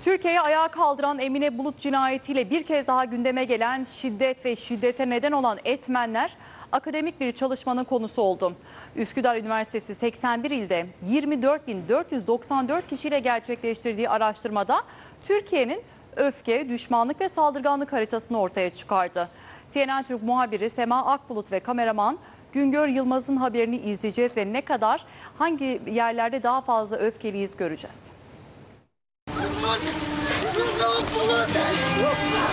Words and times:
Türkiye'yi 0.00 0.40
ayağa 0.40 0.68
kaldıran 0.68 1.18
Emine 1.18 1.58
Bulut 1.58 1.78
cinayetiyle 1.78 2.50
bir 2.50 2.62
kez 2.62 2.86
daha 2.86 3.04
gündeme 3.04 3.44
gelen 3.44 3.84
şiddet 3.84 4.44
ve 4.44 4.56
şiddete 4.56 5.10
neden 5.10 5.32
olan 5.32 5.58
etmenler 5.64 6.36
akademik 6.72 7.20
bir 7.20 7.32
çalışmanın 7.32 7.84
konusu 7.84 8.22
oldu. 8.22 8.56
Üsküdar 8.96 9.36
Üniversitesi 9.36 9.94
81 9.94 10.50
ilde 10.50 10.86
24.494 11.10 12.86
kişiyle 12.86 13.18
gerçekleştirdiği 13.18 14.08
araştırmada 14.08 14.82
Türkiye'nin 15.22 15.82
öfke, 16.16 16.68
düşmanlık 16.68 17.20
ve 17.20 17.28
saldırganlık 17.28 17.92
haritasını 17.92 18.40
ortaya 18.40 18.70
çıkardı. 18.70 19.28
CNN 19.68 20.02
Türk 20.02 20.22
muhabiri 20.22 20.70
Sema 20.70 21.06
Akbulut 21.06 21.52
ve 21.52 21.60
kameraman 21.60 22.18
Güngör 22.52 22.88
Yılmaz'ın 22.88 23.36
haberini 23.36 23.76
izleyeceğiz 23.76 24.36
ve 24.36 24.52
ne 24.52 24.60
kadar 24.60 25.04
hangi 25.38 25.82
yerlerde 25.86 26.42
daha 26.42 26.60
fazla 26.60 26.96
öfkeliyiz 26.96 27.56
göreceğiz. 27.56 28.19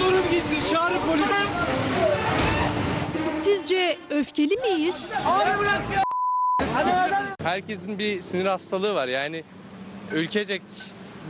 Durum 0.00 0.22
gitti. 0.30 0.70
Çağırın 0.70 0.98
polis. 1.08 1.26
Sizce 3.44 3.98
öfkeli 4.10 4.56
miyiz? 4.56 5.10
Herkesin 7.42 7.98
bir 7.98 8.20
sinir 8.20 8.46
hastalığı 8.46 8.94
var. 8.94 9.08
Yani 9.08 9.42
ülkecek 10.14 10.62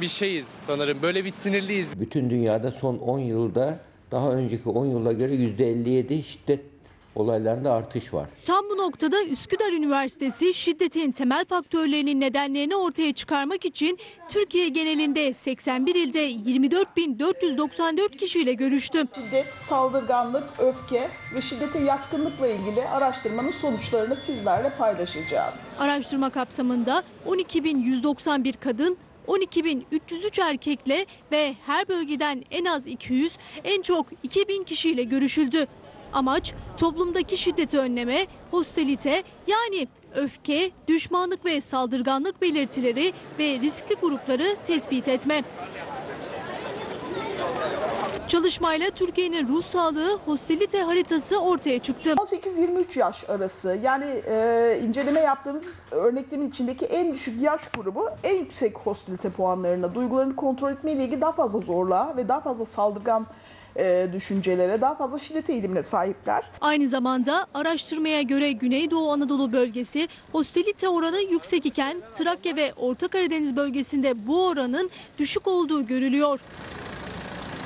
bir 0.00 0.08
şeyiz 0.08 0.46
sanırım. 0.46 1.02
Böyle 1.02 1.24
bir 1.24 1.32
sinirliyiz. 1.32 2.00
Bütün 2.00 2.30
dünyada 2.30 2.72
son 2.72 2.98
10 2.98 3.18
yılda 3.18 3.78
daha 4.10 4.32
önceki 4.32 4.68
10 4.68 4.86
yıla 4.86 5.12
göre 5.12 5.34
%57 5.34 6.22
şiddet 6.22 6.60
olaylarında 7.14 7.72
artış 7.72 8.14
var. 8.14 8.28
Tam 8.44 8.64
bu 8.70 8.76
noktada 8.76 9.24
Üsküdar 9.24 9.72
Üniversitesi 9.72 10.54
şiddetin 10.54 11.12
temel 11.12 11.44
faktörlerinin 11.44 12.20
nedenlerini 12.20 12.76
ortaya 12.76 13.12
çıkarmak 13.12 13.64
için 13.64 13.98
Türkiye 14.28 14.68
genelinde 14.68 15.34
81 15.34 15.94
ilde 15.94 16.30
24.494 16.32 18.16
kişiyle 18.16 18.52
görüştü. 18.52 19.04
Şiddet, 19.14 19.54
saldırganlık, 19.54 20.44
öfke 20.60 21.08
ve 21.34 21.42
şiddete 21.42 21.78
yatkınlıkla 21.78 22.48
ilgili 22.48 22.88
araştırmanın 22.88 23.52
sonuçlarını 23.52 24.16
sizlerle 24.16 24.70
paylaşacağız. 24.78 25.54
Araştırma 25.78 26.30
kapsamında 26.30 27.02
12.191 27.26 28.52
kadın, 28.60 28.96
12.303 29.28 30.42
erkekle 30.42 31.06
ve 31.32 31.54
her 31.66 31.88
bölgeden 31.88 32.44
en 32.50 32.64
az 32.64 32.86
200, 32.86 33.32
en 33.64 33.82
çok 33.82 34.06
2000 34.22 34.64
kişiyle 34.64 35.02
görüşüldü. 35.02 35.66
Amaç 36.12 36.54
toplumdaki 36.78 37.36
şiddeti 37.36 37.78
önleme, 37.78 38.26
hostilite 38.50 39.22
yani 39.46 39.88
öfke, 40.14 40.70
düşmanlık 40.88 41.44
ve 41.44 41.60
saldırganlık 41.60 42.42
belirtileri 42.42 43.12
ve 43.38 43.60
riskli 43.60 43.94
grupları 43.94 44.56
tespit 44.66 45.08
etme. 45.08 45.42
Çalışmayla 48.28 48.90
Türkiye'nin 48.90 49.48
ruh 49.48 49.62
sağlığı 49.62 50.18
hostilite 50.26 50.82
haritası 50.82 51.38
ortaya 51.38 51.78
çıktı. 51.78 52.10
18-23 52.10 52.98
yaş 52.98 53.30
arası 53.30 53.78
yani 53.82 54.22
e, 54.26 54.80
inceleme 54.84 55.20
yaptığımız 55.20 55.86
örneklerin 55.90 56.48
içindeki 56.48 56.86
en 56.86 57.12
düşük 57.12 57.42
yaş 57.42 57.68
grubu 57.68 58.08
en 58.24 58.38
yüksek 58.38 58.78
hostilite 58.78 59.30
puanlarına, 59.30 59.94
duygularını 59.94 60.36
kontrol 60.36 60.72
etmeyle 60.72 61.04
ilgili 61.04 61.20
daha 61.20 61.32
fazla 61.32 61.60
zorluğa 61.60 62.16
ve 62.16 62.28
daha 62.28 62.40
fazla 62.40 62.64
saldırgan 62.64 63.26
e, 63.76 64.08
düşüncelere, 64.12 64.80
daha 64.80 64.94
fazla 64.94 65.18
şiddet 65.18 65.50
eğilimine 65.50 65.82
sahipler. 65.82 66.44
Aynı 66.60 66.88
zamanda 66.88 67.46
araştırmaya 67.54 68.22
göre 68.22 68.52
Güneydoğu 68.52 69.12
Anadolu 69.12 69.52
bölgesi 69.52 70.08
hostilite 70.32 70.88
oranı 70.88 71.20
yüksek 71.20 71.66
iken 71.66 71.96
Trakya 72.14 72.56
ve 72.56 72.72
Orta 72.74 73.08
Karadeniz 73.08 73.56
bölgesinde 73.56 74.26
bu 74.26 74.46
oranın 74.46 74.90
düşük 75.18 75.46
olduğu 75.48 75.86
görülüyor. 75.86 76.40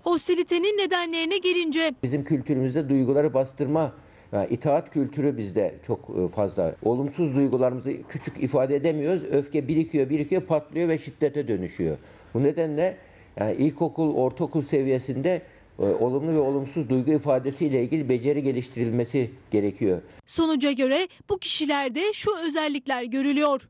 Hostilitenin 0.04 0.78
nedenlerine 0.78 1.38
gelince 1.38 1.94
Bizim 2.02 2.24
kültürümüzde 2.24 2.88
duyguları 2.88 3.34
bastırma, 3.34 3.92
yani 4.32 4.46
itaat 4.50 4.90
kültürü 4.90 5.36
bizde 5.36 5.74
çok 5.86 6.10
e, 6.18 6.28
fazla. 6.28 6.74
Olumsuz 6.82 7.34
duygularımızı 7.34 7.92
küçük 8.08 8.42
ifade 8.42 8.76
edemiyoruz. 8.76 9.22
Öfke 9.30 9.68
birikiyor, 9.68 10.10
birikiyor, 10.10 10.42
patlıyor 10.42 10.88
ve 10.88 10.98
şiddete 10.98 11.48
dönüşüyor. 11.48 11.96
Bu 12.34 12.42
nedenle 12.42 12.96
yani 13.40 13.54
ilkokul, 13.54 14.14
ortaokul 14.14 14.62
seviyesinde 14.62 15.30
e, 15.34 15.42
olumlu 15.78 16.32
ve 16.32 16.38
olumsuz 16.38 16.88
duygu 16.88 17.10
ifadesiyle 17.10 17.82
ilgili 17.82 18.08
beceri 18.08 18.42
geliştirilmesi 18.42 19.30
gerekiyor. 19.50 20.02
sonuca 20.26 20.72
göre 20.72 21.08
bu 21.28 21.38
kişilerde 21.38 22.12
şu 22.12 22.36
özellikler 22.36 23.02
görülüyor. 23.02 23.68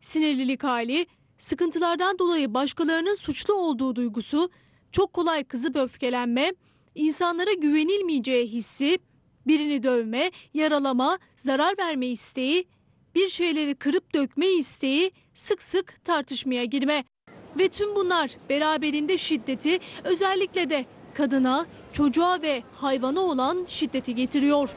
Sinirlilik 0.00 0.64
hali, 0.64 1.06
sıkıntılardan 1.38 2.18
dolayı 2.18 2.54
başkalarının 2.54 3.14
suçlu 3.14 3.54
olduğu 3.54 3.96
duygusu, 3.96 4.50
çok 4.92 5.12
kolay 5.12 5.44
kızıp 5.44 5.76
öfkelenme, 5.76 6.52
insanlara 6.94 7.52
güvenilmeyeceği 7.52 8.46
hissi, 8.46 8.98
birini 9.46 9.82
dövme, 9.82 10.30
yaralama, 10.54 11.18
zarar 11.36 11.78
verme 11.78 12.06
isteği, 12.06 12.66
bir 13.14 13.28
şeyleri 13.28 13.74
kırıp 13.74 14.14
dökme 14.14 14.46
isteği, 14.46 15.12
sık 15.34 15.62
sık 15.62 16.04
tartışmaya 16.04 16.64
girme. 16.64 17.04
Ve 17.58 17.68
tüm 17.68 17.94
bunlar 17.94 18.36
beraberinde 18.48 19.18
şiddeti 19.18 19.78
özellikle 20.04 20.70
de 20.70 20.86
kadına, 21.14 21.66
çocuğa 21.92 22.42
ve 22.42 22.62
hayvana 22.76 23.20
olan 23.20 23.64
şiddeti 23.68 24.14
getiriyor. 24.14 24.70